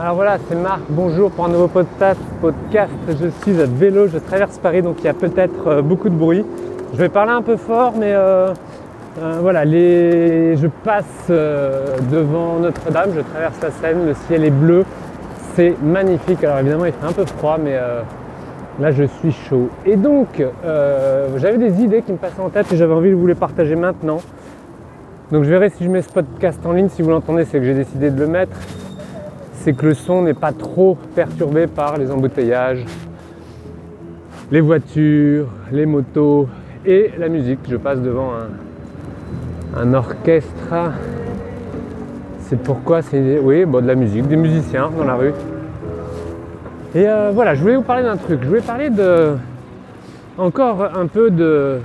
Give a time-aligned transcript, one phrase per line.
[0.00, 2.20] Alors voilà, c'est Marc, bonjour pour un nouveau podcast.
[2.40, 2.92] podcast.
[3.08, 6.14] Je suis à vélo, je traverse Paris, donc il y a peut-être euh, beaucoup de
[6.14, 6.44] bruit.
[6.92, 8.54] Je vais parler un peu fort, mais euh,
[9.20, 14.84] euh, voilà, je passe devant Notre-Dame, je traverse la Seine, le ciel est bleu,
[15.56, 16.44] c'est magnifique.
[16.44, 17.76] Alors évidemment, il fait un peu froid, mais
[18.78, 19.68] là je suis chaud.
[19.84, 20.40] Et donc,
[21.38, 23.74] j'avais des idées qui me passaient en tête et j'avais envie de vous les partager
[23.74, 24.18] maintenant.
[25.32, 26.88] Donc je verrai si je mets ce podcast en ligne.
[26.88, 28.56] Si vous l'entendez, c'est que j'ai décidé de le mettre
[29.68, 32.86] c'est que le son n'est pas trop perturbé par les embouteillages,
[34.50, 36.48] les voitures, les motos
[36.86, 37.58] et la musique.
[37.68, 38.30] Je passe devant
[39.76, 40.94] un, orchestre.
[42.40, 45.34] C'est pourquoi c'est oui, bon, de la musique, des musiciens dans la rue.
[46.94, 48.38] Et euh, voilà, je voulais vous parler d'un truc.
[48.40, 49.34] Je voulais parler de
[50.38, 51.76] encore un peu de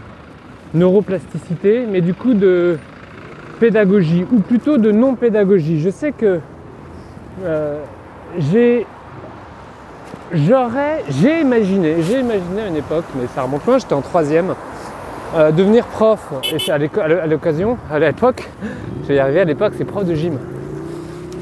[0.73, 2.77] neuroplasticité, mais du coup de
[3.59, 5.81] pédagogie, ou plutôt de non-pédagogie.
[5.81, 6.39] Je sais que
[7.41, 7.83] euh,
[8.37, 8.85] j'ai
[10.31, 14.53] j'aurais j'ai imaginé j'ai imaginé à une époque mais ça remonte loin j'étais en troisième
[15.35, 16.31] euh, devenir prof.
[16.51, 18.49] Et à l'occasion à l'époque
[19.07, 20.37] j'ai arrivé à l'époque c'est prof de gym.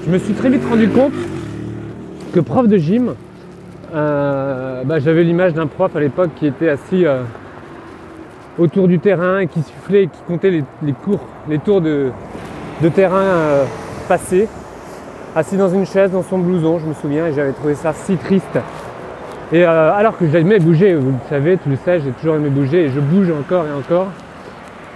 [0.05, 1.13] Je me suis très vite rendu compte
[2.33, 3.15] que prof de gym
[3.93, 7.05] euh, bah, j'avais l'image d'un prof à l'époque qui était assis
[8.57, 12.11] autour du terrain et qui soufflait et qui comptait les, cours les tours de,
[12.81, 13.65] de terrain
[14.07, 14.47] passés
[15.35, 18.17] assis dans une chaise, dans son blouson, je me souviens, et j'avais trouvé ça si
[18.17, 18.59] triste.
[19.53, 22.49] Et euh, alors que j'aimais bouger, vous le savez, tu le sais, j'ai toujours aimé
[22.49, 24.07] bouger et je bouge encore et encore.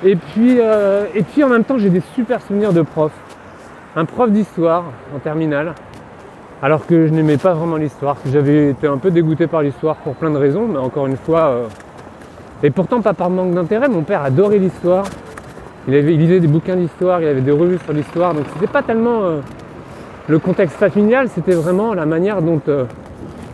[0.04, 3.12] Et puis, euh, et puis en même temps, j'ai des super souvenirs de prof.
[3.96, 5.74] Un prof d'histoire en terminale,
[6.62, 9.96] alors que je n'aimais pas vraiment l'histoire, que j'avais été un peu dégoûté par l'histoire
[9.98, 11.68] pour plein de raisons, mais encore une fois, euh,
[12.64, 15.06] et pourtant pas par manque d'intérêt, mon père adorait l'histoire.
[15.88, 18.72] Il, avait, il lisait des bouquins d'histoire, il avait des revues sur l'histoire, donc c'était
[18.72, 19.40] pas tellement
[20.28, 22.86] le contexte familial, c'était vraiment la manière dont euh,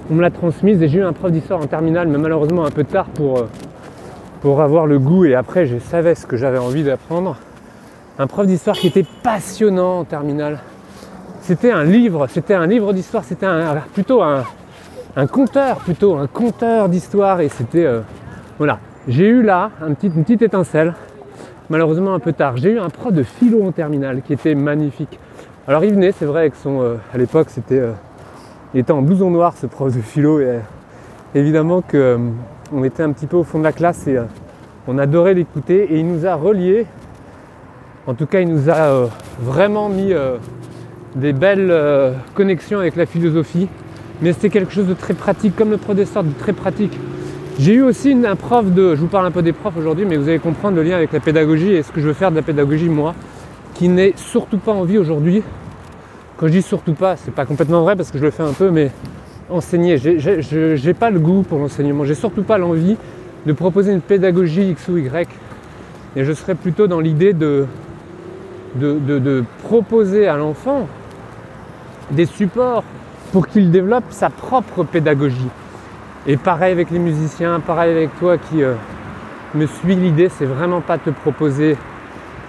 [0.09, 0.81] on me l'a transmise.
[0.81, 3.50] Et j'ai eu un prof d'histoire en terminale, mais malheureusement un peu tard pour, euh,
[4.41, 5.25] pour avoir le goût.
[5.25, 7.35] Et après, je savais ce que j'avais envie d'apprendre.
[8.18, 10.59] Un prof d'histoire qui était passionnant en terminale.
[11.41, 13.47] C'était un livre, c'était un livre d'histoire, c'était
[13.94, 14.45] plutôt un,
[15.28, 17.41] conteur, plutôt un conteur d'histoire.
[17.41, 17.85] Et c'était.
[17.85, 18.01] Euh,
[18.57, 18.79] voilà.
[19.07, 20.94] J'ai eu là une petite étincelle,
[21.69, 22.56] malheureusement un peu tard.
[22.56, 25.19] J'ai eu un prof de philo en terminale qui était magnifique.
[25.67, 27.91] Alors il venait, c'est vrai, avec son, euh, à l'époque, c'était, euh,
[28.73, 30.59] il était en blouson noir, ce prof de philo, et euh,
[31.35, 34.17] évidemment qu'on était un petit peu au fond de la classe et
[34.88, 36.88] on adorait l'écouter, et il nous a reliés.
[38.07, 39.07] En tout cas, il nous a
[39.39, 40.11] vraiment mis
[41.16, 43.69] des belles connexions avec la philosophie,
[44.23, 46.97] mais c'était quelque chose de très pratique, comme le prof de de très pratique.
[47.59, 50.17] J'ai eu aussi un prof de, je vous parle un peu des profs aujourd'hui, mais
[50.17, 52.38] vous allez comprendre le lien avec la pédagogie et ce que je veux faire de
[52.38, 53.13] la pédagogie moi
[53.81, 55.42] qui n'est surtout pas envie aujourd'hui.
[56.38, 58.53] Quand je dis surtout pas, c'est pas complètement vrai parce que je le fais un
[58.53, 58.92] peu, mais
[59.50, 59.97] enseigner.
[59.97, 62.96] J'ai pas le goût pour l'enseignement, j'ai surtout pas l'envie
[63.47, 65.28] de proposer une pédagogie X ou Y.
[66.16, 67.66] Et je serais plutôt dans l'idée de,
[68.75, 70.88] de, proposer à l'enfant
[72.12, 72.84] des supports
[73.31, 75.50] pour qu'il développe sa propre pédagogie.
[76.28, 78.75] Et pareil avec les musiciens, pareil avec toi qui euh,
[79.56, 81.78] me suis, l'idée c'est vraiment pas te proposer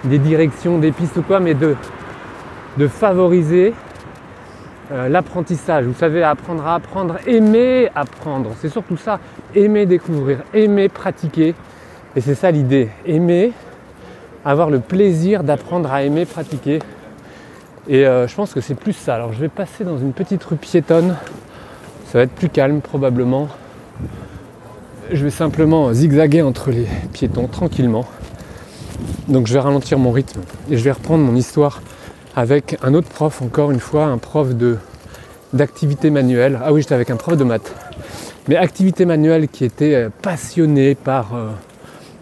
[0.03, 1.75] des directions, des pistes ou quoi, mais de,
[2.87, 3.73] favoriser
[4.91, 5.85] euh, l'apprentissage.
[5.85, 8.51] Vous savez, apprendre à apprendre, aimer apprendre.
[8.59, 9.19] C'est surtout ça,
[9.55, 11.55] aimer découvrir, aimer pratiquer.
[12.15, 13.53] Et c'est ça l'idée, aimer,
[14.45, 16.79] avoir le plaisir d'apprendre à aimer pratiquer.
[17.87, 19.15] Et euh, je pense que c'est plus ça.
[19.15, 21.15] Alors je vais passer dans une petite rue piétonne.
[22.07, 23.47] Ça va être plus calme probablement.
[25.11, 28.05] Je vais simplement zigzaguer entre les piétons tranquillement.
[29.27, 31.81] Donc je vais ralentir mon rythme et je vais reprendre mon histoire
[32.35, 34.77] avec un autre prof, encore une fois, un prof de
[35.53, 36.59] d'activité manuelle.
[36.63, 37.73] Ah oui, j'étais avec un prof de maths.
[38.47, 41.49] Mais activité manuelle qui était euh, passionné par, euh,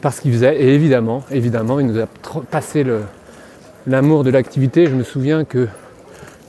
[0.01, 0.61] par ce qu'il faisait.
[0.61, 2.07] Et évidemment, évidemment, il nous a
[2.51, 2.85] passé
[3.87, 4.85] l'amour de l'activité.
[4.87, 5.67] Je me souviens que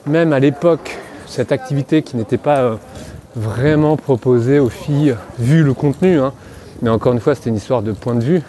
[0.07, 2.75] même à l'époque, cette activité qui n'était pas euh,
[3.37, 6.33] vraiment proposée aux filles, vu le contenu, hein,
[6.83, 8.43] mais encore une fois, c'était une histoire de point de vue,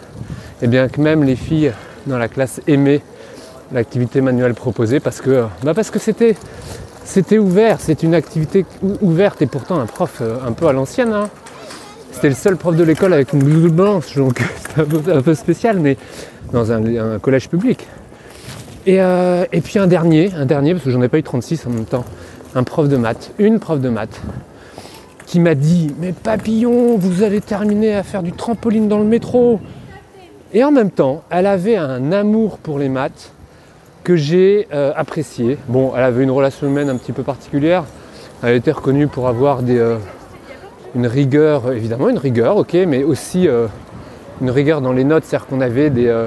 [0.60, 1.72] et bien que même les filles
[2.06, 3.00] dans la classe aimaient
[3.72, 6.36] l'activité manuelle proposée parce que bah c'était
[7.04, 8.64] c'était ouvert, c'est une activité
[9.02, 11.12] ouverte et pourtant un prof euh, un peu à l'ancienne.
[11.12, 11.28] Hein.
[12.12, 15.80] C'était le seul prof de l'école avec une blouse blanche, donc c'était un, peu spécial,
[15.80, 15.98] mais
[16.52, 17.86] dans un, collège public.
[18.86, 21.66] Et, euh, et, puis un dernier, un dernier, parce que j'en ai pas eu 36
[21.66, 22.04] en même temps,
[22.54, 24.20] un prof de maths, une prof de maths,
[25.26, 29.60] qui m'a dit Mais papillon, vous allez terminer à faire du trampoline dans le métro.
[30.52, 33.32] Et en même temps, elle avait un amour pour les maths
[34.04, 35.58] que j'ai euh, apprécié.
[35.66, 37.84] Bon, elle avait une relation humaine un petit peu particulière
[38.42, 39.96] avait été reconnue pour avoir des, euh,
[40.94, 43.68] une rigueur, évidemment une rigueur, ok, mais aussi euh,
[44.42, 46.26] une rigueur dans les notes, c'est-à-dire qu'on avait des,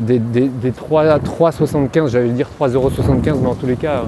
[0.00, 4.04] des, des, des 3,75, j'allais dire 3,75€, mais en tous les cas,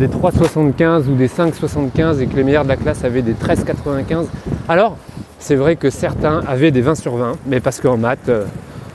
[0.00, 4.26] des 3,75 ou des 5,75 et que les meilleurs de la classe avaient des 13,95.
[4.66, 4.96] Alors,
[5.38, 8.30] c'est vrai que certains avaient des 20 sur 20, mais parce qu'en maths,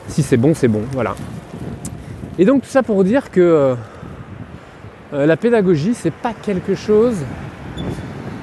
[0.07, 1.13] si c'est bon, c'est bon, voilà.
[2.39, 3.75] Et donc tout ça pour dire que
[5.13, 7.17] euh, la pédagogie, c'est pas quelque chose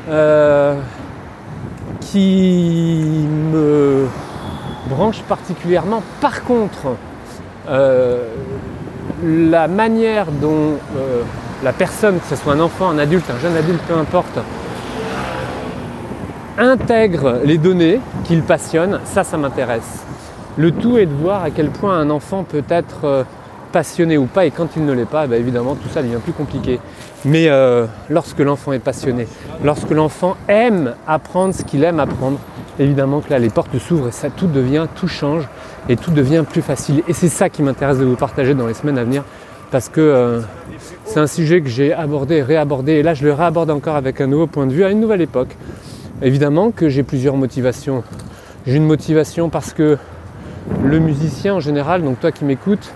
[0.09, 0.77] euh,
[2.01, 4.07] qui me
[4.89, 6.03] branche particulièrement.
[6.21, 6.95] Par contre,
[7.69, 8.29] euh,
[9.23, 10.79] la manière dont
[11.63, 14.39] la personne, que ce soit un enfant, un adulte, un jeune adulte, peu importe,
[16.59, 20.05] intègre les données qu'il passionne, ça, ça m'intéresse.
[20.57, 23.25] Le tout est de voir à quel point un enfant peut être
[23.73, 26.35] passionné ou pas, et quand il ne l'est pas, bah, évidemment tout ça devient plus
[26.35, 26.79] compliqué.
[27.25, 29.27] Mais euh, lorsque l'enfant est passionné,
[29.65, 32.39] lorsque l'enfant aime apprendre ce qu'il aime apprendre,
[32.79, 35.49] évidemment que là les portes s'ouvrent et ça tout devient, tout change
[35.89, 37.03] et tout devient plus facile.
[37.09, 39.25] Et c'est ça qui m'intéresse de vous partager dans les semaines à venir,
[39.71, 40.41] parce que euh,
[41.05, 44.27] c'est un sujet que j'ai abordé, réabordé, et là je le réaborde encore avec un
[44.27, 45.57] nouveau point de vue, à une nouvelle époque.
[46.23, 48.05] Évidemment que j'ai plusieurs motivations.
[48.67, 49.99] J'ai une motivation parce que
[50.85, 52.93] le musicien en général, donc toi qui m'écoutes,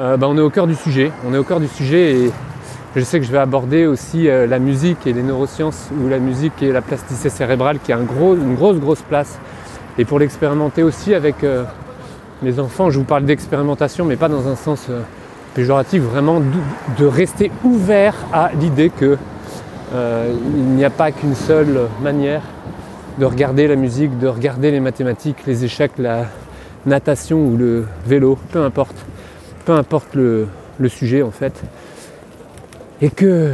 [0.00, 1.12] euh, bah, on est au cœur du sujet.
[1.28, 2.30] On est au cœur du sujet et
[2.96, 6.18] je sais que je vais aborder aussi euh, la musique et les neurosciences ou la
[6.18, 8.06] musique et la plasticité cérébrale qui a une
[8.54, 9.38] grosse grosse place.
[9.98, 11.64] Et pour l'expérimenter aussi avec euh,
[12.42, 14.88] mes enfants, je vous parle d'expérimentation mais pas dans un sens
[15.54, 16.40] péjoratif, vraiment
[16.98, 19.18] de, rester ouvert à l'idée que
[19.94, 22.40] il n'y a pas qu'une seule manière
[23.18, 26.24] de regarder la musique, de regarder les mathématiques, les échecs, la
[26.86, 28.96] natation ou le vélo, peu importe
[29.64, 30.48] peu importe le,
[30.88, 31.52] sujet en fait.
[33.02, 33.52] Et que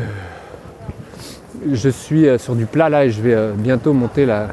[1.73, 4.49] je suis euh, sur du plat là et je vais euh, bientôt monter la,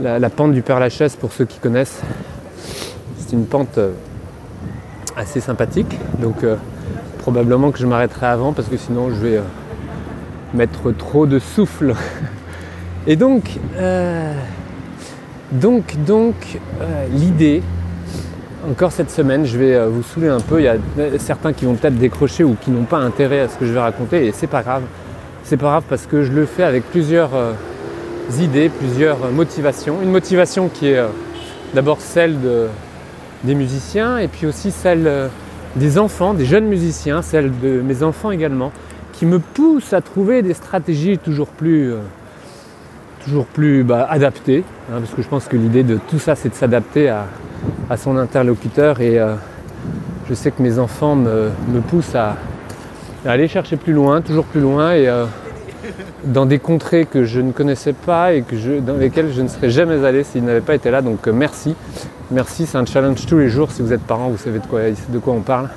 [0.00, 2.00] la, pente du Père Lachaise pour ceux qui connaissent.
[3.18, 3.92] C'est une pente euh,
[5.16, 6.44] assez sympathique, donc
[7.18, 9.40] probablement que je m'arrêterai avant parce que sinon je vais
[10.54, 11.94] mettre trop de souffle.
[13.06, 13.58] Et donc,
[15.52, 16.34] donc, donc,
[17.12, 17.62] l'idée,
[18.68, 20.60] encore cette semaine, je vais euh, vous saouler un peu.
[20.60, 20.76] Il y a
[21.18, 23.80] certains qui vont peut-être décrocher ou qui n'ont pas intérêt à ce que je vais
[23.80, 24.82] raconter et c'est pas grave.
[25.44, 27.52] C'est pas grave parce que je le fais avec plusieurs euh,
[28.38, 30.02] idées, plusieurs euh, motivations.
[30.02, 31.00] Une motivation qui est
[31.74, 32.36] d'abord celle
[33.44, 35.30] des musiciens et puis aussi celle
[35.76, 38.72] des enfants, des jeunes musiciens, celle de mes enfants également,
[39.12, 41.92] qui me pousse à trouver des stratégies toujours plus,
[43.24, 44.64] toujours plus bah, adaptées.
[44.90, 47.26] Hein, parce que je pense que l'idée de tout ça, c'est de s'adapter à,
[47.88, 49.34] à son interlocuteur et euh,
[50.28, 51.50] je sais que mes enfants me,
[51.88, 52.36] poussent à,
[53.26, 55.26] aller chercher plus loin, toujours plus loin et euh,
[56.24, 59.70] dans des contrées que je ne connaissais pas et que dans lesquelles je ne serais
[59.70, 61.02] jamais allé s'ils n'avaient pas été là.
[61.02, 61.74] Donc euh, merci.
[62.30, 63.72] Merci, c'est un challenge tous les jours.
[63.72, 65.68] Si vous êtes parents, vous savez de quoi, de quoi on parle.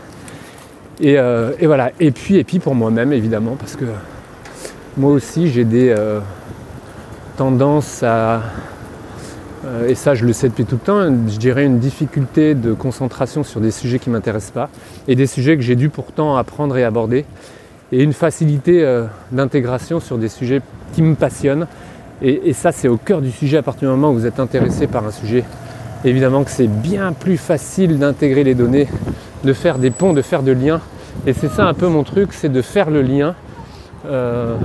[1.02, 1.18] Et,
[1.66, 1.92] voilà.
[2.00, 3.86] Et puis, et puis pour moi-même, évidemment, parce que
[4.96, 5.96] moi aussi j'ai des
[7.36, 8.44] tendances à
[9.88, 13.44] et ça je le sais depuis tout le temps, je dirais une difficulté de concentration
[13.44, 14.70] sur des sujets qui ne m'intéressent pas
[15.08, 17.26] et des sujets que j'ai dû pourtant apprendre et aborder
[17.94, 20.62] et une facilité euh, d'intégration sur des sujets
[20.94, 21.68] qui me passionnent
[22.22, 24.88] et, ça c'est au cœur du sujet à partir du moment où vous êtes intéressé
[24.88, 25.44] par un sujet.
[26.06, 28.88] Évidemment que c'est bien plus facile d'intégrer les données,
[29.44, 30.80] de faire des ponts, de faire de liens
[31.26, 33.36] et c'est ça un peu mon truc, c'est de faire le lien.
[34.06, 34.56] Euh,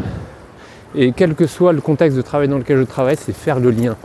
[0.95, 3.71] et quel que soit le contexte de travail dans lequel je travaille, c'est faire le
[3.71, 3.97] lien.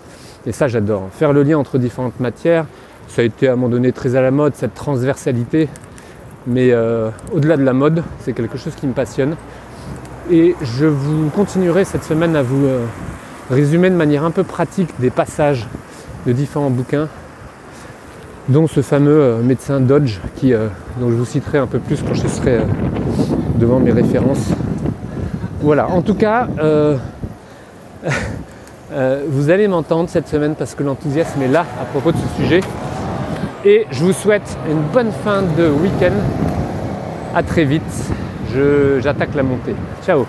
[0.46, 1.08] Et ça, j'adore.
[1.12, 2.66] Faire le lien entre différentes matières,
[3.08, 5.70] ça a été à un moment donné très à la mode, cette transversalité.
[6.48, 9.36] Mais euh, au-delà de la mode, c'est quelque chose qui me passionne.
[10.30, 12.86] Et je vous continuerai cette semaine à vous euh,
[13.50, 15.68] résumer de manière un peu pratique des passages
[16.26, 17.08] de différents bouquins,
[18.50, 20.20] dont ce fameux euh, médecin Dodge,
[21.00, 22.60] dont je vous citerai un peu plus quand je serai
[23.56, 24.50] devant mes références.
[25.62, 26.50] Voilà, en tout cas,
[28.94, 32.42] Euh, vous allez m'entendre cette semaine parce que l'enthousiasme est là à propos de ce
[32.42, 32.62] sujet.
[33.66, 36.14] Et je vous souhaite une bonne fin de week-end.
[37.34, 37.82] À très vite.
[39.02, 39.76] J'attaque la montée.
[40.06, 40.26] Ciao